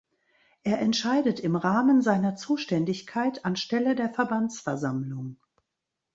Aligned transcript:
Er 0.63 0.79
entscheidet 0.79 1.39
im 1.41 1.55
Rahmen 1.55 2.01
seiner 2.01 2.35
Zuständigkeit 2.35 3.45
anstelle 3.45 3.93
der 3.93 4.09
Verbandsversammlung. 4.11 5.37